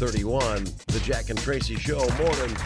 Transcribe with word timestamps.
531, 0.00 0.64
the 0.86 1.00
Jack 1.00 1.28
and 1.28 1.38
Tracy 1.38 1.74
Show. 1.74 1.98
Morning. 1.98 2.56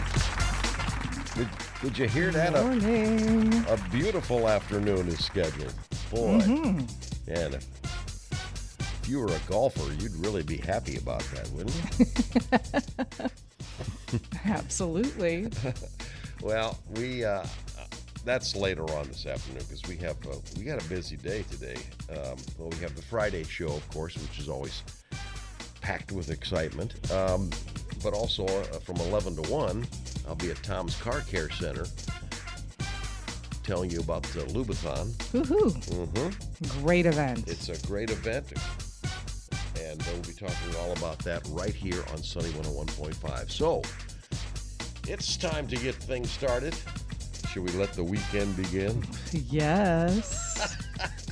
Did, 1.35 1.49
did 1.81 1.97
you 1.97 2.07
hear 2.07 2.31
that? 2.31 2.53
Morning. 2.53 3.53
A, 3.67 3.73
a 3.73 3.77
beautiful 3.91 4.47
afternoon 4.47 5.09
is 5.09 5.25
scheduled. 5.25 5.73
Boy. 6.09 6.39
Mhm. 6.39 6.89
And 7.27 7.55
if 7.55 9.09
you 9.09 9.19
were 9.19 9.27
a 9.27 9.39
golfer, 9.49 9.91
you'd 9.99 10.15
really 10.25 10.43
be 10.43 10.55
happy 10.55 10.95
about 10.95 11.25
that, 11.33 11.49
wouldn't 11.49 11.75
you? 14.13 14.19
Absolutely. 14.45 15.49
Well, 16.41 16.77
we 16.95 17.23
uh, 17.25 17.43
that's 18.23 18.55
later 18.55 18.83
on 18.91 19.07
this 19.07 19.25
afternoon 19.25 19.63
because 19.67 19.81
we 19.87 19.95
have 19.97 20.15
uh, 20.27 20.35
we 20.57 20.63
got 20.63 20.83
a 20.85 20.87
busy 20.89 21.15
day 21.17 21.43
today. 21.49 21.77
Um, 22.11 22.35
well, 22.59 22.69
we 22.69 22.77
have 22.77 22.95
the 22.95 23.01
Friday 23.01 23.43
show, 23.43 23.67
of 23.67 23.89
course, 23.89 24.15
which 24.15 24.37
is 24.37 24.47
always 24.47 24.83
packed 25.85 26.11
with 26.11 26.31
excitement. 26.31 26.93
Um, 27.11 27.51
but 28.03 28.13
also 28.13 28.43
uh, 28.45 28.63
from 28.79 28.95
11 28.97 29.35
to 29.43 29.51
1, 29.51 29.87
I'll 30.27 30.35
be 30.35 30.49
at 30.49 30.61
Tom's 30.63 30.95
Car 30.95 31.21
Care 31.21 31.51
Center 31.51 31.85
telling 33.61 33.91
you 33.91 33.99
about 33.99 34.23
the 34.23 34.41
Lubathon. 34.45 35.13
Woohoo. 35.31 35.71
Mm-hmm. 36.07 36.81
Great 36.81 37.05
event. 37.05 37.47
It's 37.47 37.69
a 37.69 37.87
great 37.87 38.09
event. 38.09 38.51
And 39.79 40.01
we'll 40.07 40.21
be 40.23 40.33
talking 40.33 40.75
all 40.79 40.91
about 40.93 41.19
that 41.19 41.43
right 41.49 41.73
here 41.73 42.03
on 42.11 42.23
Sunny 42.23 42.49
101.5. 42.49 43.51
So, 43.51 43.83
it's 45.07 45.37
time 45.37 45.67
to 45.67 45.75
get 45.75 45.93
things 45.93 46.31
started. 46.31 46.75
Should 47.51 47.63
we 47.63 47.71
let 47.73 47.93
the 47.93 48.03
weekend 48.03 48.57
begin? 48.57 49.05
yes. 49.31 50.75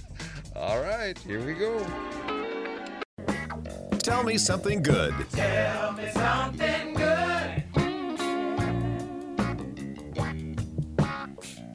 All 0.55 0.79
right, 0.79 1.17
here 1.17 1.43
we 1.43 1.53
go. 1.53 2.22
Tell 4.03 4.21
me 4.21 4.37
something 4.37 4.83
good. 4.83 5.13
Tell 5.31 5.93
me 5.93 6.09
something 6.11 6.93
good. 6.93 7.63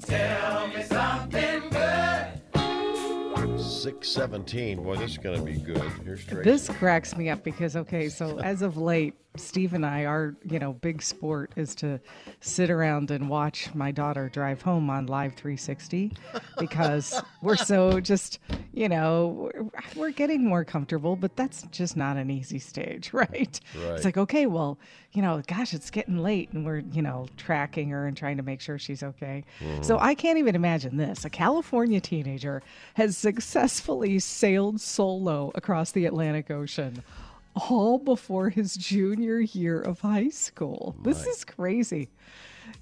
Tell 0.02 0.68
me 0.68 0.82
something 0.82 1.70
good. 1.70 2.26
617. 3.58 4.82
Boy, 4.82 4.96
this 4.96 5.12
is 5.12 5.18
going 5.18 5.38
to 5.38 5.42
be 5.42 5.58
good. 5.58 5.90
Here's 6.04 6.26
Tracy. 6.26 6.44
This 6.44 6.68
cracks 6.68 7.16
me 7.16 7.30
up 7.30 7.42
because 7.42 7.76
okay, 7.76 8.10
so 8.10 8.38
as 8.40 8.60
of 8.60 8.76
late, 8.76 9.14
Steve 9.38 9.74
and 9.74 9.84
I, 9.84 10.04
our 10.04 10.36
you 10.48 10.58
know 10.58 10.74
big 10.74 11.02
sport 11.02 11.52
is 11.56 11.74
to 11.76 12.00
sit 12.40 12.70
around 12.70 13.10
and 13.10 13.28
watch 13.28 13.74
my 13.74 13.90
daughter 13.90 14.28
drive 14.28 14.62
home 14.62 14.90
on 14.90 15.08
Life360 15.08 16.16
because 16.58 17.20
we're 17.42 17.56
so 17.56 18.00
just 18.00 18.38
you 18.72 18.88
know 18.88 19.50
we're, 19.54 19.70
we're 19.96 20.10
getting 20.10 20.44
more 20.44 20.64
comfortable, 20.64 21.16
but 21.16 21.36
that's 21.36 21.62
just 21.70 21.96
not 21.96 22.16
an 22.16 22.30
easy 22.30 22.58
stage, 22.58 23.12
right? 23.12 23.60
Right. 23.78 23.94
It's 23.94 24.04
like 24.04 24.16
okay, 24.16 24.46
well 24.46 24.78
you 25.12 25.22
know, 25.22 25.42
gosh, 25.46 25.72
it's 25.72 25.90
getting 25.90 26.18
late, 26.18 26.50
and 26.52 26.66
we're 26.66 26.78
you 26.92 27.00
know 27.00 27.26
tracking 27.36 27.88
her 27.90 28.06
and 28.06 28.16
trying 28.16 28.36
to 28.36 28.42
make 28.42 28.60
sure 28.60 28.78
she's 28.78 29.02
okay. 29.02 29.44
So 29.80 29.96
mm-hmm. 29.96 30.04
I 30.04 30.14
can't 30.14 30.38
even 30.38 30.54
imagine 30.54 30.96
this. 30.96 31.24
A 31.24 31.30
California 31.30 32.00
teenager 32.00 32.62
has 32.94 33.16
successfully 33.16 34.18
sailed 34.18 34.80
solo 34.80 35.50
across 35.54 35.92
the 35.92 36.04
Atlantic 36.04 36.50
Ocean 36.50 37.02
all 37.68 37.98
before 37.98 38.50
his 38.50 38.76
junior 38.76 39.40
year 39.40 39.80
of 39.80 40.00
high 40.00 40.28
school. 40.28 40.94
This 41.02 41.26
is 41.26 41.44
crazy. 41.44 42.10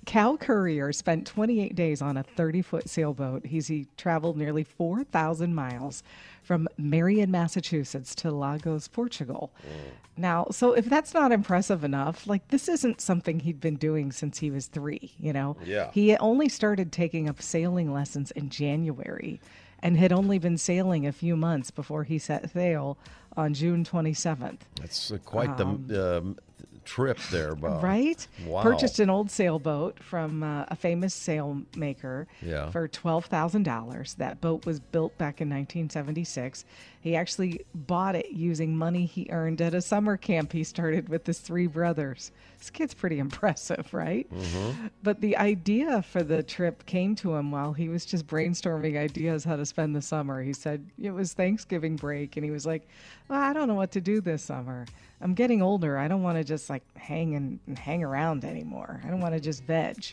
Cal 0.05 0.37
Currier 0.37 0.93
spent 0.93 1.27
28 1.27 1.75
days 1.75 2.03
on 2.03 2.17
a 2.17 2.23
30 2.23 2.63
foot 2.63 2.89
sailboat. 2.89 3.47
He's 3.47 3.69
he 3.69 3.87
traveled 3.97 4.37
nearly 4.37 4.65
4,000 4.65 5.55
miles 5.55 6.03
from 6.43 6.69
Marion, 6.77 7.31
Massachusetts 7.31 8.15
to 8.17 8.31
Lagos, 8.31 8.89
Portugal. 8.89 9.53
Mm. 9.63 9.91
Now, 10.17 10.47
so 10.51 10.73
if 10.73 10.87
that's 10.87 11.13
not 11.13 11.33
impressive 11.33 11.85
enough, 11.85 12.27
like 12.27 12.49
this 12.49 12.69
isn't 12.69 13.01
something 13.01 13.41
he'd 13.41 13.61
been 13.61 13.77
doing 13.77 14.13
since 14.13 14.39
he 14.39 14.51
was 14.51 14.67
three, 14.67 15.13
you 15.19 15.33
know? 15.33 15.57
Yeah. 15.65 15.91
He 15.93 16.17
only 16.17 16.49
started 16.49 16.93
taking 16.93 17.29
up 17.29 17.43
sailing 17.43 17.93
lessons 17.93 18.31
in 18.31 18.49
January 18.49 19.41
and 19.83 19.97
had 19.97 20.13
only 20.13 20.39
been 20.39 20.59
sailing 20.59 21.07
a 21.07 21.13
few 21.13 21.37
months 21.37 21.71
before 21.71 22.05
he 22.05 22.19
set 22.19 22.51
sail 22.51 22.99
on 23.37 23.55
June 23.55 23.85
27th. 23.85 24.61
That's 24.81 25.11
uh, 25.13 25.19
quite 25.19 25.57
the 25.57 26.19
um, 26.19 26.39
trip 26.87 27.19
there, 27.31 27.55
Bob. 27.55 27.83
Right? 27.83 28.27
Wow. 28.47 28.63
Purchased 28.63 28.99
an 29.01 29.11
old 29.11 29.31
sailboat 29.31 30.03
from 30.03 30.43
uh, 30.43 30.65
a 30.69 30.77
famous 30.77 31.15
sailmaker 31.15 32.27
Yeah. 32.41 32.71
for 32.71 32.89
$12,000. 32.89 34.17
That 34.17 34.41
boat 34.41 34.65
was 34.65 34.81
built 34.81 35.19
back 35.19 35.41
in 35.41 35.49
1976. 35.51 36.65
He 37.07 37.15
actually 37.15 37.65
bought 37.73 38.17
it 38.17 38.33
using 38.33 38.77
money 38.77 39.07
he 39.07 39.29
earned 39.31 39.63
at 39.63 39.75
a 39.75 39.81
summer 39.81 40.17
camp 40.17 40.53
he 40.53 40.65
started 40.65 41.09
with 41.09 41.25
his 41.25 41.39
three 41.39 41.69
brothers. 41.69 42.33
This 42.59 42.69
kid's 42.69 42.95
pretty 42.95 43.21
impressive, 43.21 43.95
right? 43.95 44.29
Mm-hmm. 44.29 44.89
But 45.05 45.21
the 45.21 45.37
idea 45.37 46.03
for 46.03 46.25
the 46.25 46.43
trip 46.43 46.85
came 46.85 47.15
to 47.17 47.37
him 47.37 47.53
while 47.53 47.73
he 47.73 47.89
was 47.89 48.07
just 48.07 48.27
brainstorming 48.27 48.99
ideas 48.99 49.45
how 49.45 49.55
to 49.55 49.65
spend 49.65 49.95
the 49.95 50.03
summer. 50.03 50.43
He 50.43 50.53
said 50.53 50.85
it 51.01 51.13
was 51.13 51.33
Thanksgiving 51.33 51.95
break, 51.95 52.37
and 52.37 52.45
he 52.45 52.51
was 52.51 52.67
like, 52.67 52.89
well, 53.29 53.41
I 53.41 53.53
don't 53.53 53.69
know 53.69 53.77
what 53.77 53.93
to 53.93 54.01
do 54.01 54.21
this 54.21 54.43
summer. 54.43 54.85
I'm 55.21 55.35
getting 55.35 55.63
older. 55.63 55.97
I 55.97 56.09
don't 56.09 56.25
want 56.25 56.39
to 56.39 56.45
just 56.45 56.69
like 56.69 56.83
hang 56.97 57.37
and, 57.37 57.61
and 57.69 57.79
hang 57.79 58.03
around 58.03 58.45
anymore. 58.45 59.01
I 59.05 59.11
don't 59.11 59.21
want 59.21 59.35
to 59.35 59.41
just 59.41 59.63
veg. 59.63 60.05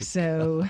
so 0.00 0.66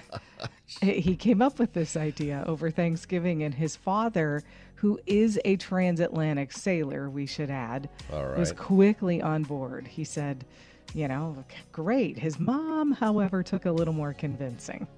he 0.82 1.00
he 1.00 1.16
came 1.16 1.40
up 1.40 1.58
with 1.58 1.72
this 1.72 1.96
idea 1.96 2.44
over 2.46 2.70
Thanksgiving, 2.70 3.42
and 3.42 3.54
his 3.54 3.74
father, 3.74 4.42
who 4.82 4.98
is 5.06 5.38
a 5.44 5.54
transatlantic 5.58 6.50
sailor, 6.50 7.08
we 7.08 7.24
should 7.24 7.52
add, 7.52 7.88
was 8.36 8.50
quickly 8.50 9.22
on 9.22 9.44
board. 9.44 9.86
He 9.86 10.02
said, 10.02 10.44
you 10.92 11.06
know, 11.06 11.44
great. 11.70 12.18
His 12.18 12.40
mom, 12.40 12.90
however, 12.90 13.44
took 13.44 13.64
a 13.64 13.70
little 13.70 13.94
more 13.94 14.12
convincing. 14.12 14.88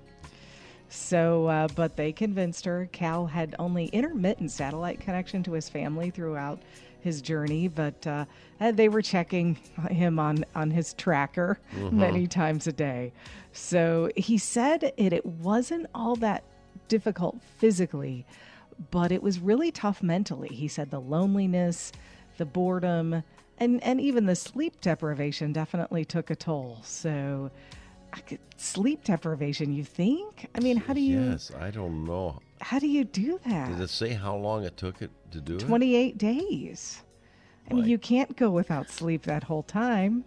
So, 0.88 1.48
uh, 1.48 1.68
but 1.76 1.96
they 1.96 2.12
convinced 2.12 2.64
her. 2.64 2.88
Cal 2.92 3.26
had 3.26 3.54
only 3.58 3.86
intermittent 3.88 4.50
satellite 4.50 5.00
connection 5.00 5.42
to 5.42 5.52
his 5.52 5.68
family 5.68 6.08
throughout 6.08 6.62
his 7.02 7.20
journey, 7.20 7.68
but 7.68 8.06
uh, 8.06 8.24
uh, 8.62 8.72
they 8.72 8.88
were 8.88 9.02
checking 9.02 9.56
him 9.90 10.18
on 10.18 10.46
on 10.54 10.70
his 10.70 10.94
tracker 10.94 11.58
many 11.90 12.26
times 12.26 12.66
a 12.66 12.72
day. 12.72 13.12
So 13.52 14.08
he 14.16 14.38
said 14.38 14.94
it 14.96 15.12
it 15.12 15.26
wasn't 15.26 15.88
all 15.94 16.16
that 16.16 16.42
difficult 16.88 17.42
physically, 17.58 18.24
but 18.90 19.12
it 19.12 19.22
was 19.22 19.38
really 19.38 19.70
tough 19.70 20.02
mentally. 20.02 20.48
He 20.48 20.68
said 20.68 20.90
the 20.90 21.00
loneliness, 21.00 21.92
the 22.38 22.44
boredom, 22.46 23.22
and 23.58 23.82
and 23.82 24.00
even 24.00 24.26
the 24.26 24.36
sleep 24.36 24.80
deprivation 24.80 25.52
definitely 25.52 26.04
took 26.04 26.30
a 26.30 26.36
toll. 26.36 26.80
So. 26.82 27.50
I 28.12 28.20
could, 28.20 28.38
sleep 28.56 29.02
deprivation, 29.02 29.72
you 29.74 29.82
think? 29.82 30.48
I 30.54 30.60
mean, 30.60 30.76
how 30.76 30.92
do 30.92 31.00
you 31.00 31.20
Yes, 31.20 31.50
I 31.58 31.72
don't 31.72 32.04
know. 32.04 32.38
how 32.60 32.78
do 32.78 32.86
you 32.86 33.02
do 33.02 33.40
that? 33.44 33.70
Did 33.70 33.80
it 33.80 33.90
say 33.90 34.12
how 34.12 34.36
long 34.36 34.62
it 34.62 34.76
took 34.76 35.02
it 35.02 35.10
to 35.32 35.40
do 35.40 35.56
it? 35.56 35.58
28 35.58 36.16
days. 36.16 37.02
I 37.68 37.74
mean, 37.74 37.86
you 37.86 37.98
can't 37.98 38.36
go 38.36 38.50
without 38.50 38.88
sleep 38.88 39.24
that 39.24 39.42
whole 39.42 39.64
time. 39.64 40.24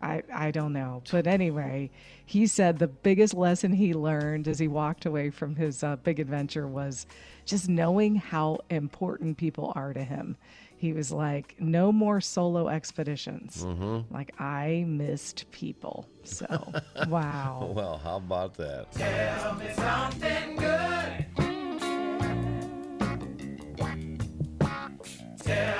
I 0.00 0.22
I 0.32 0.50
don't 0.50 0.72
know, 0.72 1.02
but 1.10 1.26
anyway, 1.26 1.90
he 2.24 2.46
said 2.46 2.78
the 2.78 2.88
biggest 2.88 3.34
lesson 3.34 3.72
he 3.72 3.94
learned 3.94 4.46
as 4.48 4.58
he 4.58 4.68
walked 4.68 5.06
away 5.06 5.30
from 5.30 5.56
his 5.56 5.82
uh, 5.82 5.96
big 5.96 6.20
adventure 6.20 6.66
was 6.66 7.06
just 7.44 7.68
knowing 7.68 8.16
how 8.16 8.58
important 8.70 9.38
people 9.38 9.72
are 9.74 9.92
to 9.92 10.04
him. 10.04 10.36
He 10.76 10.92
was 10.92 11.10
like, 11.10 11.56
"No 11.58 11.90
more 11.90 12.20
solo 12.20 12.68
expeditions. 12.68 13.64
Mm-hmm. 13.64 14.14
Like 14.14 14.32
I 14.40 14.84
missed 14.86 15.50
people." 15.50 16.08
So, 16.22 16.46
wow. 17.08 17.72
Well, 17.74 17.98
how 17.98 18.16
about 18.18 18.54
that? 18.54 18.92
Tell 18.92 19.54
me 19.56 19.66
something 19.74 20.56
good. 20.56 21.26
Tell 25.42 25.77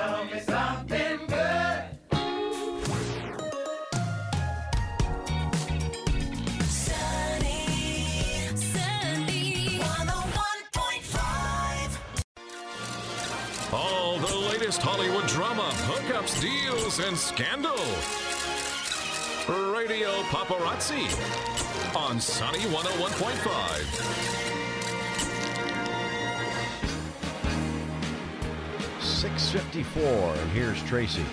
latest 14.78 14.82
Hollywood 14.82 15.26
drama, 15.26 15.70
hookups, 15.86 16.40
deals, 16.40 16.98
and 17.00 17.16
scandal. 17.16 17.76
Radio 19.75 20.10
Paparazzi 20.25 21.08
on 21.96 22.20
Sunny 22.20 22.60
101.5. 22.60 24.28
654, 29.00 30.34
and 30.34 30.50
here's 30.52 30.82
Tracy. 30.84 31.24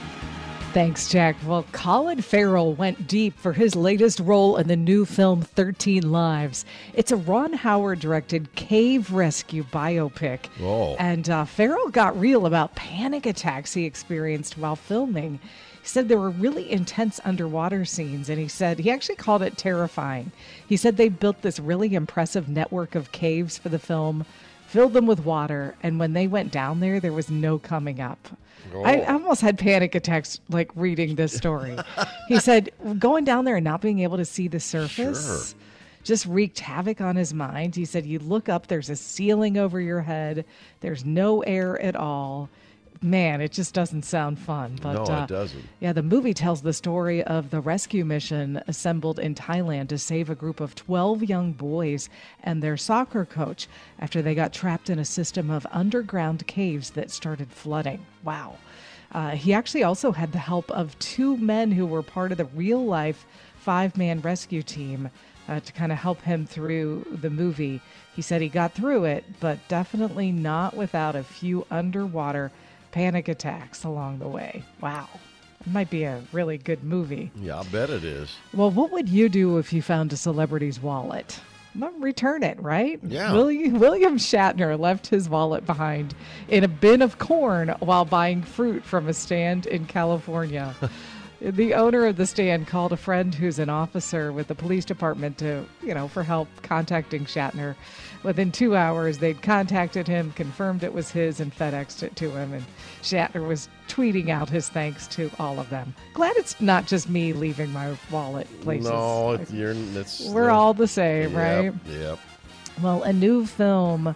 Thanks, 0.75 1.07
Jack. 1.07 1.37
Well, 1.45 1.65
Colin 1.71 2.21
Farrell 2.21 2.73
went 2.73 3.07
deep 3.07 3.39
for 3.39 3.53
his 3.53 3.77
latest 3.77 4.19
role 4.19 4.57
in 4.57 4.67
the 4.67 4.75
new 4.75 5.05
film 5.05 5.41
13 5.41 6.11
Lives. 6.11 6.65
It's 6.93 7.13
a 7.13 7.15
Ron 7.15 7.53
Howard 7.53 7.99
directed 7.99 8.53
cave 8.55 9.13
rescue 9.13 9.63
biopic. 9.63 10.47
Oh. 10.61 10.97
And 10.99 11.29
uh, 11.29 11.45
Farrell 11.45 11.87
got 11.91 12.19
real 12.19 12.45
about 12.45 12.75
panic 12.75 13.25
attacks 13.25 13.73
he 13.73 13.85
experienced 13.85 14.57
while 14.57 14.75
filming. 14.75 15.39
He 15.81 15.87
said 15.87 16.09
there 16.09 16.17
were 16.17 16.29
really 16.29 16.69
intense 16.69 17.21
underwater 17.23 17.85
scenes, 17.85 18.27
and 18.27 18.37
he 18.37 18.49
said 18.49 18.79
he 18.79 18.91
actually 18.91 19.15
called 19.15 19.43
it 19.43 19.57
terrifying. 19.57 20.33
He 20.67 20.75
said 20.75 20.97
they 20.97 21.07
built 21.07 21.41
this 21.41 21.57
really 21.57 21.95
impressive 21.95 22.49
network 22.49 22.95
of 22.95 23.13
caves 23.13 23.57
for 23.57 23.69
the 23.69 23.79
film, 23.79 24.25
filled 24.67 24.93
them 24.93 25.05
with 25.05 25.23
water, 25.25 25.75
and 25.83 25.99
when 25.99 26.13
they 26.13 26.27
went 26.27 26.51
down 26.51 26.79
there, 26.79 26.99
there 26.99 27.13
was 27.13 27.29
no 27.29 27.57
coming 27.57 27.99
up. 27.99 28.27
I 28.83 29.01
Oh. 29.01 29.13
almost 29.13 29.41
had 29.41 29.57
panic 29.59 29.93
attacks 29.95 30.39
like 30.49 30.71
reading 30.75 31.15
this 31.15 31.33
story. 31.35 31.77
he 32.27 32.39
said 32.39 32.71
going 32.99 33.23
down 33.23 33.45
there 33.45 33.57
and 33.57 33.63
not 33.63 33.79
being 33.81 33.99
able 33.99 34.17
to 34.17 34.25
see 34.25 34.47
the 34.47 34.59
surface 34.59 35.49
Sure. 35.51 35.59
just 36.03 36.25
wreaked 36.25 36.59
havoc 36.59 36.99
on 36.99 37.15
his 37.15 37.31
mind. 37.33 37.75
He 37.75 37.85
said 37.85 38.05
you 38.07 38.17
look 38.19 38.49
up, 38.49 38.67
there's 38.67 38.89
a 38.89 38.95
ceiling 38.95 39.57
over 39.57 39.79
your 39.79 40.01
head, 40.01 40.45
there's 40.81 41.05
no 41.05 41.41
air 41.41 41.79
at 41.79 41.95
all. 41.95 42.49
Man, 43.05 43.39
it 43.39 43.51
just 43.51 43.75
doesn't 43.75 44.03
sound 44.03 44.39
fun. 44.39 44.79
But 44.81 44.93
No, 44.93 45.03
it 45.03 45.09
uh, 45.09 45.25
doesn't. 45.27 45.63
Yeah, 45.79 45.93
the 45.93 46.01
movie 46.01 46.33
tells 46.33 46.63
the 46.63 46.73
story 46.73 47.23
of 47.23 47.51
the 47.51 47.61
rescue 47.61 48.03
mission 48.03 48.63
assembled 48.65 49.19
in 49.19 49.35
Thailand 49.35 49.89
to 49.89 49.99
save 49.99 50.31
a 50.31 50.35
group 50.35 50.59
of 50.59 50.73
12 50.73 51.23
young 51.23 51.51
boys 51.51 52.09
and 52.43 52.63
their 52.63 52.77
soccer 52.77 53.23
coach 53.23 53.67
after 53.99 54.23
they 54.23 54.33
got 54.33 54.53
trapped 54.53 54.89
in 54.89 54.97
a 54.97 55.05
system 55.05 55.51
of 55.51 55.67
underground 55.69 56.47
caves 56.47 56.89
that 56.91 57.11
started 57.11 57.51
flooding. 57.51 58.03
Wow. 58.23 58.57
Uh, 59.11 59.31
he 59.31 59.53
actually 59.53 59.83
also 59.83 60.11
had 60.11 60.31
the 60.31 60.39
help 60.39 60.71
of 60.71 60.97
two 60.97 61.37
men 61.37 61.71
who 61.71 61.85
were 61.85 62.01
part 62.01 62.31
of 62.31 62.39
the 62.39 62.45
real 62.45 62.83
life 62.83 63.27
five 63.55 63.95
man 63.97 64.19
rescue 64.21 64.63
team 64.63 65.11
uh, 65.47 65.59
to 65.59 65.71
kind 65.73 65.91
of 65.91 65.99
help 65.99 66.21
him 66.21 66.47
through 66.47 67.05
the 67.21 67.29
movie. 67.29 67.81
He 68.15 68.23
said 68.23 68.41
he 68.41 68.49
got 68.49 68.73
through 68.73 69.03
it, 69.03 69.25
but 69.39 69.59
definitely 69.67 70.31
not 70.31 70.75
without 70.75 71.15
a 71.15 71.23
few 71.23 71.67
underwater 71.69 72.51
panic 72.95 73.27
attacks 73.27 73.83
along 73.83 74.19
the 74.19 74.27
way. 74.27 74.63
Wow. 74.79 75.09
It 75.59 75.67
might 75.73 75.89
be 75.89 76.05
a 76.05 76.23
really 76.31 76.57
good 76.57 76.81
movie. 76.81 77.29
Yeah, 77.35 77.59
I 77.59 77.63
bet 77.63 77.89
it 77.89 78.05
is. 78.05 78.33
Well, 78.53 78.71
what 78.71 78.89
would 78.93 79.09
you 79.09 79.27
do 79.27 79.57
if 79.57 79.73
you 79.73 79.81
found 79.81 80.13
a 80.13 80.17
celebrity's 80.17 80.81
wallet? 80.81 81.41
Return 81.99 82.41
it, 82.41 82.57
right? 82.61 82.97
Yeah. 83.03 83.33
William, 83.33 83.79
William 83.79 84.17
Shatner 84.17 84.79
left 84.79 85.07
his 85.07 85.27
wallet 85.27 85.65
behind 85.65 86.15
in 86.47 86.63
a 86.63 86.69
bin 86.69 87.01
of 87.01 87.17
corn 87.17 87.75
while 87.79 88.05
buying 88.05 88.41
fruit 88.41 88.85
from 88.85 89.09
a 89.09 89.13
stand 89.13 89.65
in 89.65 89.85
California. 89.87 90.73
the 91.41 91.73
owner 91.73 92.05
of 92.05 92.17
the 92.17 92.25
stand 92.25 92.67
called 92.67 92.93
a 92.93 92.97
friend 92.97 93.33
who's 93.33 93.59
an 93.59 93.69
officer 93.69 94.31
with 94.31 94.47
the 94.47 94.55
police 94.55 94.85
department 94.85 95.37
to, 95.39 95.65
you 95.81 95.93
know, 95.93 96.07
for 96.07 96.23
help 96.23 96.47
contacting 96.63 97.25
Shatner. 97.25 97.75
Within 98.23 98.51
two 98.51 98.75
hours, 98.75 99.19
they'd 99.19 99.41
contacted 99.41 100.07
him, 100.07 100.31
confirmed 100.31 100.83
it 100.83 100.93
was 100.93 101.11
his, 101.11 101.39
and 101.39 101.55
FedExed 101.55 102.01
it 102.03 102.15
to 102.15 102.31
him. 102.31 102.53
And 102.53 102.65
Shatner 103.03 103.47
was 103.47 103.69
tweeting 103.87 104.29
out 104.29 104.49
his 104.49 104.69
thanks 104.69 105.07
to 105.07 105.29
all 105.37 105.59
of 105.59 105.69
them. 105.69 105.93
Glad 106.13 106.35
it's 106.37 106.59
not 106.59 106.87
just 106.87 107.09
me 107.09 107.33
leaving 107.33 107.71
my 107.71 107.95
wallet 108.09 108.47
places. 108.61 108.89
No, 108.89 109.33
it, 109.33 109.51
you're. 109.51 109.75
It's, 109.95 110.27
We're 110.29 110.49
all 110.49 110.73
the 110.73 110.87
same, 110.87 111.33
Yep, 111.33 111.37
right? 111.37 111.73
Yep. 111.87 112.19
Well, 112.81 113.03
a 113.03 113.13
new 113.13 113.45
film, 113.45 114.15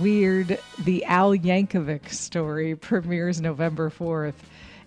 Weird, 0.00 0.58
the 0.84 1.04
Al 1.04 1.36
Yankovic 1.36 2.10
story, 2.10 2.76
premieres 2.76 3.40
November 3.40 3.90
4th. 3.90 4.34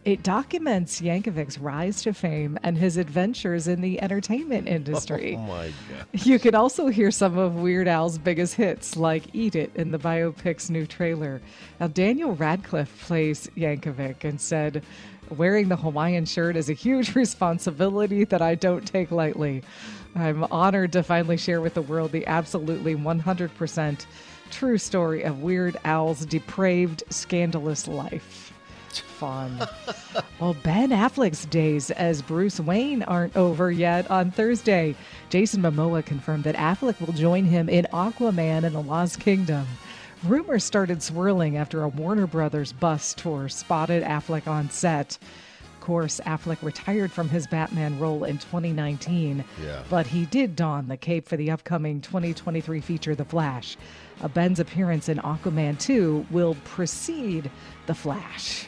It 0.07 0.23
documents 0.23 1.01
Yankovic's 1.01 1.59
rise 1.59 2.01
to 2.03 2.13
fame 2.13 2.57
and 2.63 2.77
his 2.77 2.95
adventures 2.95 3.67
in 3.67 3.81
the 3.81 4.01
entertainment 4.01 4.65
oh 4.69 4.71
industry. 4.71 5.35
Oh 5.35 5.41
my 5.41 5.65
god. 5.67 6.25
You 6.25 6.39
can 6.39 6.55
also 6.55 6.87
hear 6.87 7.11
some 7.11 7.37
of 7.37 7.55
Weird 7.55 7.89
Al's 7.89 8.17
biggest 8.17 8.53
hits, 8.53 8.95
like 8.95 9.25
Eat 9.35 9.57
It, 9.57 9.69
in 9.75 9.91
the 9.91 9.99
biopic's 9.99 10.69
new 10.69 10.87
trailer. 10.87 11.41
Now, 11.81 11.87
Daniel 11.87 12.33
Radcliffe 12.37 13.05
plays 13.05 13.49
Yankovic 13.57 14.23
and 14.23 14.39
said, 14.39 14.81
Wearing 15.29 15.67
the 15.67 15.75
Hawaiian 15.75 16.23
shirt 16.23 16.55
is 16.55 16.69
a 16.69 16.73
huge 16.73 17.13
responsibility 17.23 18.23
that 18.23 18.41
I 18.41 18.55
don't 18.55 18.87
take 18.87 19.11
lightly. 19.11 19.61
I'm 20.15 20.45
honored 20.45 20.93
to 20.93 21.03
finally 21.03 21.35
share 21.35 21.59
with 21.59 21.73
the 21.73 21.81
world 21.81 22.13
the 22.13 22.25
absolutely 22.27 22.95
100% 22.95 24.05
true 24.51 24.77
story 24.77 25.23
of 25.23 25.41
Weird 25.41 25.75
Al's 25.83 26.25
depraved, 26.25 27.03
scandalous 27.09 27.89
life. 27.89 28.53
Fun. 28.99 29.59
Well, 30.39 30.55
Ben 30.61 30.91
Affleck's 30.91 31.45
days 31.45 31.89
as 31.89 32.21
Bruce 32.21 32.59
Wayne 32.59 33.01
aren't 33.01 33.35
over 33.35 33.71
yet. 33.71 34.09
On 34.11 34.29
Thursday, 34.29 34.95
Jason 35.31 35.63
Momoa 35.63 36.05
confirmed 36.05 36.43
that 36.43 36.53
Affleck 36.55 37.03
will 37.03 37.13
join 37.13 37.45
him 37.45 37.67
in 37.69 37.87
Aquaman 37.91 38.63
and 38.63 38.75
the 38.75 38.81
Lost 38.83 39.19
Kingdom. 39.19 39.65
Rumors 40.23 40.63
started 40.63 41.01
swirling 41.01 41.57
after 41.57 41.81
a 41.81 41.87
Warner 41.87 42.27
Brothers 42.27 42.71
bus 42.71 43.15
tour 43.15 43.49
spotted 43.49 44.03
Affleck 44.03 44.47
on 44.47 44.69
set. 44.69 45.17
Of 45.73 45.79
course, 45.81 46.21
Affleck 46.23 46.61
retired 46.61 47.11
from 47.11 47.29
his 47.29 47.47
Batman 47.47 47.97
role 47.99 48.23
in 48.23 48.37
2019, 48.37 49.43
Yeah. 49.63 49.81
but 49.89 50.05
he 50.05 50.27
did 50.27 50.55
don 50.55 50.87
the 50.87 50.97
cape 50.97 51.27
for 51.27 51.35
the 51.37 51.49
upcoming 51.49 51.99
2023 52.01 52.79
feature, 52.79 53.15
The 53.15 53.25
Flash. 53.25 53.75
Uh, 54.21 54.27
Ben's 54.27 54.59
appearance 54.59 55.09
in 55.09 55.17
Aquaman 55.17 55.79
2 55.79 56.27
will 56.29 56.55
precede 56.63 57.49
The 57.87 57.95
Flash. 57.95 58.67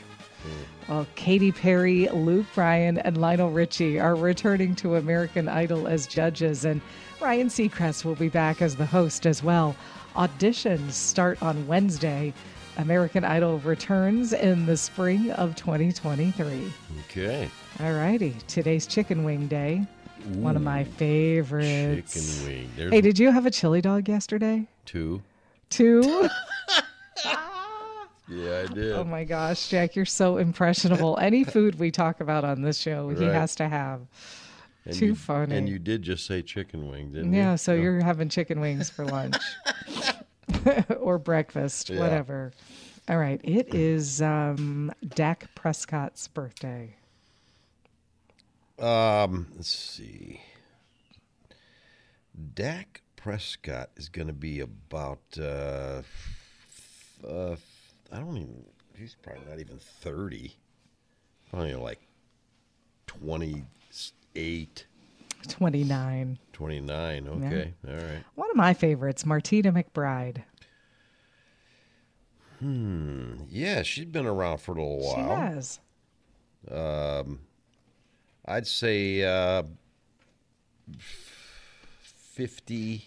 Well, 0.87 1.05
Katy 1.15 1.51
Perry, 1.51 2.07
Luke 2.09 2.47
Bryan, 2.55 2.97
and 2.97 3.17
Lionel 3.17 3.51
Richie 3.51 3.99
are 3.99 4.15
returning 4.15 4.75
to 4.77 4.95
American 4.95 5.47
Idol 5.47 5.87
as 5.87 6.07
judges, 6.07 6.65
and 6.65 6.81
Ryan 7.21 7.47
Seacrest 7.47 8.05
will 8.05 8.15
be 8.15 8.29
back 8.29 8.61
as 8.61 8.75
the 8.75 8.85
host 8.85 9.25
as 9.25 9.43
well. 9.43 9.75
Auditions 10.15 10.91
start 10.91 11.41
on 11.43 11.67
Wednesday. 11.67 12.33
American 12.77 13.23
Idol 13.23 13.59
returns 13.59 14.33
in 14.33 14.65
the 14.65 14.77
spring 14.77 15.31
of 15.31 15.55
2023. 15.55 16.71
Okay. 17.09 17.49
All 17.81 17.93
righty, 17.93 18.35
today's 18.47 18.87
Chicken 18.87 19.23
Wing 19.23 19.47
Day. 19.47 19.85
One 20.33 20.55
of 20.55 20.61
my 20.61 20.83
favorites. 20.83 22.13
Chicken 22.13 22.45
wing. 22.47 22.69
There's 22.75 22.91
Hey, 22.91 23.01
did 23.01 23.19
you 23.19 23.31
have 23.31 23.45
a 23.45 23.51
chili 23.51 23.81
dog 23.81 24.07
yesterday? 24.09 24.65
two. 24.85 25.21
Two? 25.69 26.27
Yeah, 28.29 28.65
I 28.69 28.73
did. 28.73 28.91
Oh 28.93 29.03
my 29.03 29.23
gosh, 29.23 29.67
Jack, 29.69 29.95
you're 29.95 30.05
so 30.05 30.37
impressionable. 30.37 31.17
Any 31.21 31.43
food 31.43 31.79
we 31.79 31.89
talk 31.91 32.21
about 32.21 32.43
on 32.45 32.61
this 32.61 32.77
show, 32.77 33.09
he 33.09 33.25
has 33.25 33.55
to 33.55 33.67
have. 33.67 34.01
And 34.85 34.95
too 34.95 35.05
you- 35.07 35.15
funny. 35.15 35.55
And 35.57 35.67
you 35.67 35.79
did 35.79 36.03
just 36.03 36.25
say 36.25 36.41
chicken 36.41 36.89
wing, 36.89 37.11
didn't 37.11 37.33
you? 37.33 37.39
Yeah, 37.39 37.55
so 37.55 37.75
No. 37.75 37.81
you're 37.81 38.03
having 38.03 38.29
chicken 38.29 38.59
wings 38.59 38.89
for 38.89 39.05
lunch 39.05 39.35
or 40.99 41.17
breakfast, 41.17 41.89
Yeah. 41.89 41.99
whatever. 41.99 42.51
All 43.07 43.17
right, 43.17 43.41
it 43.43 43.73
is 43.73 44.21
um, 44.21 44.91
Dak 45.07 45.47
Prescott's 45.55 46.27
birthday. 46.27 46.95
Um, 48.77 49.47
let's 49.55 49.69
see. 49.69 50.41
Dak 52.53 53.01
Prescott 53.15 53.89
is 53.97 54.09
going 54.09 54.27
to 54.27 54.33
be 54.33 54.59
about. 54.59 55.19
Uh, 55.37 56.03
uh, 57.27 57.55
I 58.11 58.19
don't 58.19 58.37
even. 58.37 58.65
He's 58.97 59.15
probably 59.21 59.43
not 59.49 59.59
even 59.59 59.77
thirty. 59.77 60.55
Probably 61.49 61.73
like 61.75 61.99
28, 63.07 64.85
29. 65.47 66.39
29. 66.53 67.27
Okay, 67.27 67.73
all 67.87 67.93
right. 67.93 68.23
One 68.35 68.49
of 68.51 68.55
my 68.55 68.73
favorites, 68.73 69.25
Martina 69.25 69.71
McBride. 69.71 70.43
Hmm. 72.59 73.35
Yeah, 73.49 73.81
she's 73.83 74.05
been 74.05 74.25
around 74.27 74.59
for 74.59 74.73
a 74.73 74.75
little 74.75 74.99
while. 74.99 75.15
She 75.15 75.21
has. 75.21 75.79
I'd 78.45 78.67
say 78.67 79.23
uh, 79.23 79.63
fifty-two. 82.01 83.03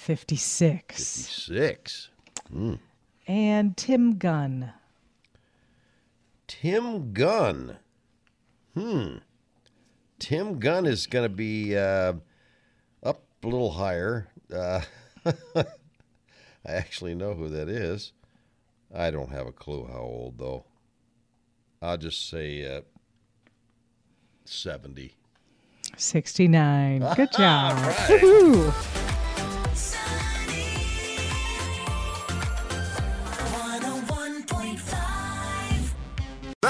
56. 0.00 0.96
Six. 0.96 2.08
And 3.26 3.76
Tim 3.76 4.16
Gunn. 4.16 4.72
Tim 6.48 7.12
Gunn. 7.12 7.76
Hmm. 8.74 9.16
Tim 10.18 10.58
Gunn 10.58 10.86
is 10.86 11.06
going 11.06 11.24
to 11.28 11.34
be 11.34 11.76
uh, 11.76 12.14
up 13.02 13.22
a 13.42 13.46
little 13.46 13.72
higher. 13.72 14.28
Uh, 14.52 14.80
I 15.54 15.64
actually 16.64 17.14
know 17.14 17.34
who 17.34 17.48
that 17.50 17.68
is. 17.68 18.12
I 18.92 19.10
don't 19.10 19.30
have 19.30 19.46
a 19.46 19.52
clue 19.52 19.86
how 19.86 20.00
old, 20.00 20.38
though. 20.38 20.64
I'll 21.82 21.98
just 21.98 22.28
say 22.30 22.78
uh, 22.78 22.80
70. 24.46 25.14
69. 25.96 27.06
Good 27.16 27.32
job. 27.36 27.76
Woohoo. 28.08 28.99
Sunny 28.99 28.99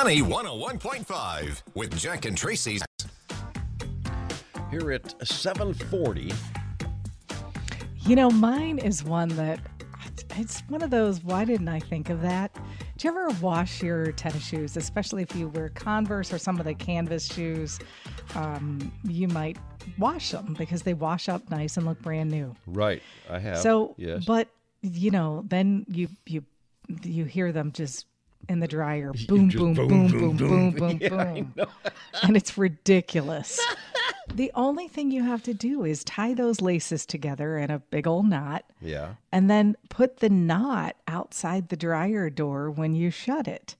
Sunny 0.01 0.23
101.5 0.23 1.63
with 1.75 1.95
Jack 1.95 2.25
and 2.25 2.35
Tracy's. 2.35 2.83
Here 4.71 4.93
at 4.93 5.15
740, 5.29 6.33
You 8.07 8.17
know, 8.17 8.31
mine 8.31 8.79
is 8.79 9.05
one 9.05 9.29
that 9.37 9.61
it's 10.37 10.61
one 10.71 10.81
of 10.81 10.89
those. 10.89 11.23
Why 11.23 11.45
didn't 11.45 11.69
I 11.69 11.81
think 11.81 12.09
of 12.09 12.23
that? 12.23 12.55
Do 12.97 13.09
you 13.09 13.11
ever 13.11 13.29
wash 13.43 13.83
your 13.83 14.13
tennis 14.13 14.43
shoes, 14.43 14.79
especially 14.79 15.23
if 15.23 15.37
you 15.37 15.49
wear 15.49 15.69
Converse 15.69 16.33
or 16.33 16.39
some 16.39 16.59
of 16.59 16.65
the 16.65 16.73
canvas 16.73 17.31
shoes? 17.31 17.79
Um, 18.35 18.91
you 19.05 19.29
might 19.29 19.59
wash 19.99 20.31
them 20.31 20.55
because 20.57 20.81
they 20.81 20.95
wash 20.95 21.29
up 21.29 21.51
nice 21.51 21.77
and 21.77 21.85
look 21.85 22.01
brand 22.01 22.31
new. 22.31 22.57
right? 22.67 23.03
I 23.29 23.39
have. 23.39 23.59
So, 23.59 23.97
yes. 23.99 24.25
but 24.25 24.49
you 24.81 25.11
know, 25.11 25.45
then 25.47 25.85
you 25.91 26.09
you 26.25 26.43
you 27.03 27.27
hear 27.27 27.53
them 27.53 27.71
just 27.73 28.07
in 28.51 28.59
the 28.59 28.69
dryer, 28.69 29.13
boom, 29.29 29.49
boom, 29.49 29.75
boom, 29.75 29.89
boom, 29.89 30.09
boom, 30.09 30.37
boom, 30.37 30.37
boom, 30.37 30.71
boom. 30.73 30.99
boom, 30.99 30.99
Yeah, 31.01 31.09
boom, 31.09 31.73
and 32.23 32.37
it's 32.37 32.59
ridiculous. 32.59 33.61
the 34.35 34.51
only 34.57 34.89
thing 34.89 35.13
you 35.13 35.23
have 35.23 35.45
to 35.45 35.55
do 35.55 35.85
is 35.85 36.03
tie 36.03 36.35
those 36.35 36.61
laces 36.61 37.07
together 37.07 37.57
in 37.57 37.71
a 37.71 37.79
big 37.79 38.09
old 38.09 38.27
knot, 38.27 38.65
yeah. 38.81 39.15
and 39.31 39.49
then 39.49 39.77
put 39.89 40.17
the 40.17 40.29
knot 40.29 40.97
outside 41.07 41.69
the 41.69 41.77
dryer 41.77 42.29
door 42.29 42.71
when 42.71 42.95
you 42.95 43.11
shut 43.11 43.47
it, 43.47 43.77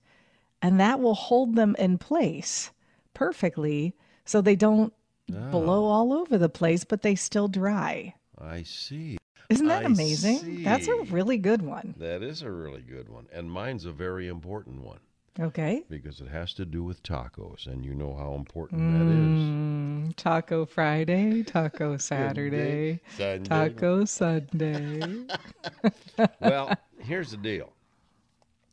and 0.61 0.79
that 0.79 1.01
will 1.01 1.15
hold 1.15 1.55
them 1.55 1.75
in 1.77 1.97
place 1.97 2.71
perfectly, 3.13 3.93
so 4.23 4.39
they 4.39 4.55
don't 4.55 4.93
oh. 5.35 5.51
blow 5.51 5.83
all 5.83 6.13
over 6.13 6.37
the 6.37 6.49
place, 6.49 6.85
but 6.85 7.01
they 7.01 7.15
still 7.15 7.49
dry. 7.49 8.15
I 8.39 8.63
see. 8.63 9.17
Isn't 9.51 9.67
that 9.67 9.83
I 9.83 9.85
amazing? 9.85 10.61
That's 10.63 10.87
a 10.87 11.03
really 11.09 11.37
good 11.37 11.61
one. 11.61 11.95
That 11.97 12.23
is 12.23 12.41
a 12.41 12.51
really 12.51 12.81
good 12.81 13.09
one. 13.09 13.27
And 13.33 13.51
mine's 13.51 13.85
a 13.85 13.91
very 13.91 14.27
important 14.27 14.81
one 14.81 14.99
Okay. 15.39 15.83
because 15.89 16.21
it 16.21 16.27
has 16.29 16.53
to 16.53 16.65
do 16.65 16.83
with 16.83 17.03
tacos. 17.03 17.67
And 17.67 17.85
you 17.85 17.93
know 17.93 18.15
how 18.15 18.33
important 18.33 18.89
Mm, 18.91 20.15
Taco 20.15 20.65
Friday, 20.65 21.43
Taco 21.43 21.97
Saturday, 22.09 23.01
Sunday. 23.17 23.43
Taco 23.47 24.05
Sunday. 24.05 25.25
Well, 26.39 26.77
here's 26.99 27.31
the 27.31 27.37
deal 27.37 27.73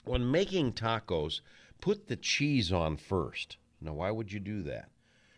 when 0.05 0.31
making 0.31 0.73
tacos, 0.73 1.41
put 1.81 2.09
the 2.09 2.17
cheese 2.17 2.73
on 2.73 2.97
first. 2.97 3.57
Now, 3.81 3.95
why 3.95 4.11
would 4.11 4.33
you 4.33 4.41
do 4.41 4.63
that? 4.63 4.89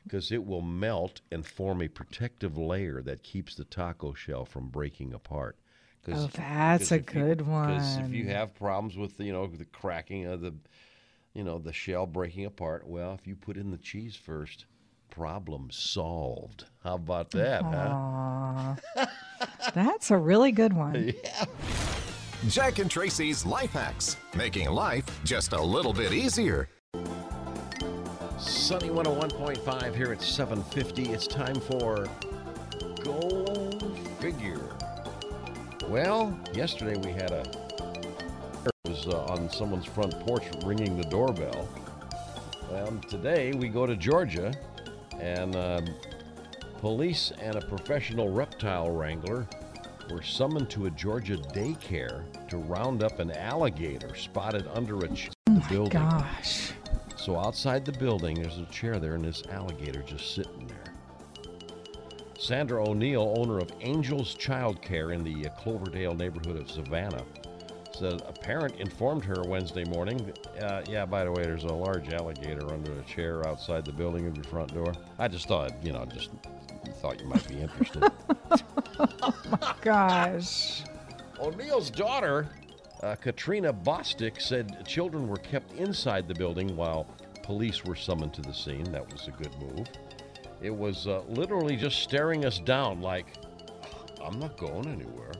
Because 0.04 0.32
it 0.32 0.44
will 0.44 0.62
melt 0.62 1.20
and 1.30 1.44
form 1.46 1.82
a 1.82 1.88
protective 1.88 2.56
layer 2.56 3.02
that 3.02 3.22
keeps 3.22 3.54
the 3.54 3.64
taco 3.64 4.12
shell 4.14 4.44
from 4.44 4.68
breaking 4.68 5.12
apart. 5.12 5.56
'Cause- 6.02 6.24
Oh, 6.24 6.30
that's 6.34 6.84
'cause 6.88 6.92
a 6.92 6.94
if 6.96 7.14
you- 7.14 7.20
good 7.22 7.38
Because 7.38 7.96
if 7.98 8.10
you 8.10 8.26
have 8.28 8.54
problems 8.54 8.96
with 8.96 9.16
the, 9.18 9.24
you 9.24 9.32
know 9.32 9.46
the 9.46 9.66
cracking 9.66 10.24
of 10.24 10.40
the, 10.40 10.54
you 11.34 11.44
know 11.44 11.58
the 11.58 11.72
shell 11.74 12.06
breaking 12.06 12.46
apart, 12.46 12.86
well, 12.86 13.12
if 13.14 13.26
you 13.26 13.36
put 13.36 13.56
in 13.58 13.70
the 13.70 13.76
cheese 13.78 14.16
first, 14.16 14.64
problem 15.10 15.68
solved. 15.70 16.64
How 16.82 16.94
about 16.94 17.30
that, 17.32 17.62
huh? 17.62 19.06
That's 19.74 20.10
a 20.10 20.16
really 20.16 20.52
good 20.52 20.72
one. 20.72 21.12
Yeah. 21.24 21.44
Jack 22.48 22.78
and 22.78 22.90
Tracy's 22.90 23.44
Life 23.44 23.72
Hacks, 23.72 24.16
making 24.34 24.70
life 24.70 25.04
just 25.24 25.52
a 25.52 25.60
little 25.60 25.92
bit 25.92 26.12
easier. 26.14 26.70
Sunny 28.70 28.88
101.5 28.88 29.96
here 29.96 30.12
at 30.12 30.22
750. 30.22 31.10
It's 31.10 31.26
time 31.26 31.56
for 31.56 32.06
Go 33.02 33.68
Figure. 34.20 34.60
Well, 35.88 36.38
yesterday 36.52 36.96
we 37.04 37.10
had 37.10 37.32
a 37.32 37.40
it 38.64 38.72
was 38.88 39.08
uh, 39.08 39.24
on 39.24 39.50
someone's 39.50 39.86
front 39.86 40.12
porch 40.20 40.44
ringing 40.64 40.96
the 40.96 41.02
doorbell. 41.02 41.68
Well, 42.70 42.96
today 43.08 43.50
we 43.54 43.66
go 43.66 43.86
to 43.86 43.96
Georgia, 43.96 44.54
and 45.18 45.56
um, 45.56 45.86
police 46.78 47.32
and 47.42 47.56
a 47.56 47.62
professional 47.62 48.28
reptile 48.28 48.92
wrangler 48.92 49.48
were 50.12 50.22
summoned 50.22 50.70
to 50.70 50.86
a 50.86 50.90
Georgia 50.90 51.38
daycare 51.38 52.22
to 52.46 52.58
round 52.58 53.02
up 53.02 53.18
an 53.18 53.32
alligator 53.32 54.14
spotted 54.14 54.68
under 54.74 55.00
a 55.00 55.08
ch- 55.08 55.30
building. 55.68 56.00
Gosh. 56.00 56.70
So 57.20 57.38
outside 57.38 57.84
the 57.84 57.92
building, 57.92 58.40
there's 58.40 58.56
a 58.56 58.64
chair 58.66 58.98
there, 58.98 59.14
and 59.14 59.22
this 59.22 59.42
alligator 59.50 60.00
just 60.00 60.34
sitting 60.34 60.66
there. 60.66 60.94
Sandra 62.38 62.82
O'Neill, 62.82 63.34
owner 63.36 63.58
of 63.58 63.70
Angels 63.82 64.34
Childcare 64.36 65.14
in 65.14 65.22
the 65.22 65.46
uh, 65.46 65.50
Cloverdale 65.56 66.14
neighborhood 66.14 66.56
of 66.56 66.70
Savannah, 66.70 67.26
said 67.92 68.22
a 68.26 68.32
parent 68.32 68.76
informed 68.76 69.22
her 69.26 69.42
Wednesday 69.46 69.84
morning, 69.84 70.32
uh, 70.62 70.80
"Yeah, 70.88 71.04
by 71.04 71.24
the 71.24 71.30
way, 71.30 71.42
there's 71.42 71.64
a 71.64 71.74
large 71.74 72.10
alligator 72.10 72.72
under 72.72 72.98
a 72.98 73.02
chair 73.02 73.46
outside 73.46 73.84
the 73.84 73.92
building 73.92 74.26
of 74.26 74.34
your 74.34 74.44
front 74.44 74.72
door." 74.72 74.94
I 75.18 75.28
just 75.28 75.46
thought, 75.46 75.72
you 75.84 75.92
know, 75.92 76.06
just 76.06 76.30
thought 77.02 77.20
you 77.20 77.26
might 77.26 77.46
be 77.46 77.60
interested. 77.60 78.04
Oh 79.22 79.34
my 79.50 79.74
gosh. 79.80 80.82
O'Neill's 81.38 81.88
daughter, 81.88 82.48
uh, 83.02 83.14
Katrina 83.16 83.72
Bostic, 83.72 84.40
said 84.40 84.86
children 84.86 85.28
were 85.28 85.36
kept 85.36 85.72
inside 85.74 86.28
the 86.28 86.34
building 86.34 86.76
while 86.76 87.06
police 87.42 87.84
were 87.84 87.96
summoned 87.96 88.34
to 88.34 88.42
the 88.42 88.52
scene. 88.52 88.84
That 88.92 89.10
was 89.12 89.28
a 89.28 89.30
good 89.32 89.52
move. 89.60 89.86
It 90.60 90.74
was 90.74 91.06
uh, 91.06 91.22
literally 91.28 91.76
just 91.76 92.00
staring 92.02 92.44
us 92.44 92.58
down 92.58 93.00
like, 93.00 93.26
I'm 94.22 94.38
not 94.38 94.56
going 94.58 94.86
anywhere. 94.88 95.32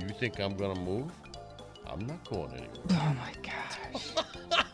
You 0.00 0.08
think 0.08 0.38
I'm 0.40 0.56
going 0.56 0.74
to 0.74 0.80
move? 0.80 1.10
I'm 1.86 2.06
not 2.06 2.22
going 2.28 2.52
anywhere. 2.52 2.70
Oh 2.90 3.14
my 3.18 3.32
gosh. 3.42 4.12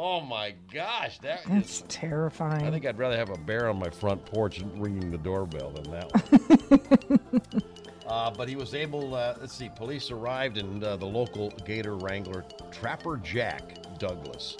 Oh 0.00 0.20
my 0.20 0.54
gosh, 0.72 1.18
that 1.20 1.40
That's 1.48 1.80
is. 1.80 1.84
terrifying. 1.88 2.64
I 2.64 2.70
think 2.70 2.86
I'd 2.86 2.98
rather 2.98 3.16
have 3.16 3.30
a 3.30 3.36
bear 3.38 3.68
on 3.68 3.80
my 3.80 3.90
front 3.90 4.24
porch 4.24 4.60
ringing 4.76 5.10
the 5.10 5.18
doorbell 5.18 5.72
than 5.72 5.90
that 5.90 6.12
one. 7.50 7.62
Uh, 8.08 8.30
but 8.30 8.48
he 8.48 8.56
was 8.56 8.74
able, 8.74 9.14
uh, 9.14 9.34
let's 9.40 9.54
see, 9.54 9.68
police 9.68 10.10
arrived 10.10 10.56
and 10.56 10.82
uh, 10.82 10.96
the 10.96 11.06
local 11.06 11.50
gator 11.64 11.96
wrangler, 11.96 12.44
Trapper 12.70 13.18
Jack 13.18 13.76
Douglas, 13.98 14.56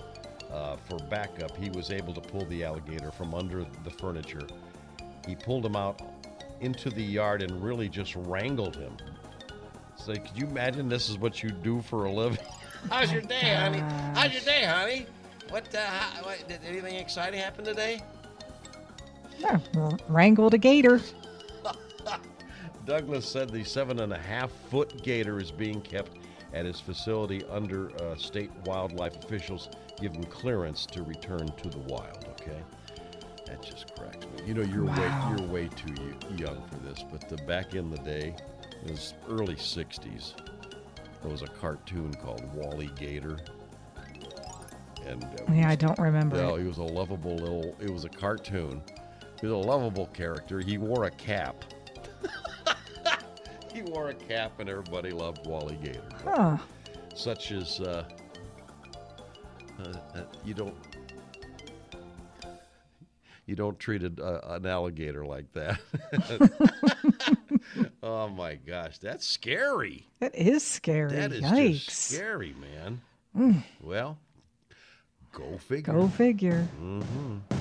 uh, 0.52 0.76
for 0.76 0.98
backup, 1.08 1.56
he 1.56 1.70
was 1.70 1.90
able 1.90 2.12
to 2.14 2.20
pull 2.20 2.44
the 2.46 2.64
alligator 2.64 3.10
from 3.10 3.34
under 3.34 3.66
the 3.84 3.90
furniture. 3.90 4.46
He 5.26 5.34
pulled 5.34 5.64
him 5.64 5.76
out 5.76 6.00
into 6.60 6.90
the 6.90 7.02
yard 7.02 7.42
and 7.42 7.62
really 7.62 7.88
just 7.88 8.14
wrangled 8.16 8.76
him. 8.76 8.96
So, 9.96 10.12
could 10.12 10.36
you 10.36 10.46
imagine 10.46 10.88
this 10.88 11.08
is 11.08 11.18
what 11.18 11.42
you 11.42 11.50
do 11.50 11.82
for 11.82 12.04
a 12.04 12.12
living? 12.12 12.38
How's 12.90 13.12
your 13.12 13.22
day, 13.22 13.54
honey? 13.54 13.80
How's 14.14 14.32
your 14.32 14.42
day, 14.42 14.64
honey? 14.64 15.06
What, 15.48 15.74
uh, 15.74 15.84
how, 15.84 16.24
what, 16.24 16.46
did 16.46 16.60
anything 16.64 16.96
exciting 16.96 17.40
happen 17.40 17.64
today? 17.64 18.00
Yeah, 19.38 19.58
wrangled 20.08 20.54
a 20.54 20.58
gator. 20.58 21.00
Douglas 22.88 23.28
said 23.28 23.50
the 23.50 23.62
seven 23.64 24.00
and 24.00 24.14
a 24.14 24.18
half 24.18 24.50
foot 24.70 25.02
gator 25.02 25.38
is 25.38 25.50
being 25.50 25.82
kept 25.82 26.12
at 26.54 26.64
his 26.64 26.80
facility 26.80 27.44
under 27.50 27.90
uh, 28.02 28.16
state 28.16 28.50
wildlife 28.64 29.14
officials 29.22 29.68
give 30.00 30.14
him 30.14 30.24
clearance 30.24 30.86
to 30.86 31.02
return 31.02 31.46
to 31.62 31.68
the 31.68 31.80
wild. 31.80 32.24
Okay, 32.30 32.62
that 33.44 33.62
just 33.62 33.94
cracks 33.94 34.24
me. 34.24 34.46
You 34.46 34.54
know, 34.54 34.62
you're 34.62 34.86
Wow. 34.86 34.94
way 34.96 35.12
you're 35.38 35.52
way 35.52 35.68
too 35.68 36.14
young 36.38 36.62
for 36.68 36.76
this, 36.76 37.04
but 37.12 37.28
the, 37.28 37.36
back 37.44 37.74
in 37.74 37.90
the 37.90 37.98
day, 37.98 38.34
it 38.82 38.90
was 38.90 39.12
early 39.28 39.56
'60s. 39.56 40.32
There 41.20 41.30
was 41.30 41.42
a 41.42 41.46
cartoon 41.46 42.14
called 42.14 42.42
Wally 42.54 42.88
Gator, 42.98 43.36
and 45.06 45.22
uh, 45.24 45.52
Yeah, 45.52 45.68
I 45.68 45.74
don't 45.74 45.98
remember. 45.98 46.36
no, 46.38 46.54
it. 46.54 46.62
he 46.62 46.66
was 46.66 46.78
a 46.78 46.82
lovable 46.82 47.36
little. 47.36 47.76
It 47.80 47.90
was 47.90 48.06
a 48.06 48.08
cartoon. 48.08 48.80
He 49.42 49.46
was 49.46 49.52
a 49.52 49.68
lovable 49.68 50.06
character. 50.06 50.60
He 50.60 50.78
wore 50.78 51.04
a 51.04 51.10
cap. 51.10 51.64
He 53.78 53.90
wore 53.90 54.10
a 54.10 54.14
cap, 54.14 54.58
and 54.58 54.68
everybody 54.68 55.10
loved 55.10 55.46
Wally 55.46 55.78
Gator. 55.82 56.02
Huh. 56.24 56.58
Such 57.14 57.52
as 57.52 57.80
uh, 57.80 58.04
uh, 59.78 59.88
uh, 60.14 60.22
you 60.44 60.54
don't 60.54 60.74
you 63.46 63.54
don't 63.54 63.78
treat 63.78 64.02
a, 64.02 64.12
uh, 64.22 64.56
an 64.56 64.66
alligator 64.66 65.24
like 65.24 65.46
that. 65.52 65.80
oh 68.02 68.28
my 68.28 68.56
gosh, 68.56 68.98
that's 68.98 69.26
scary. 69.26 70.06
That 70.20 70.34
is 70.34 70.64
scary. 70.64 71.12
That 71.12 71.32
is 71.32 71.42
Yikes. 71.42 71.84
just 71.84 71.98
scary, 71.98 72.54
man. 72.60 73.62
Well, 73.80 74.18
go 75.32 75.56
figure. 75.58 75.92
Go 75.92 76.08
figure. 76.08 76.66
Mm-hmm. 76.80 77.57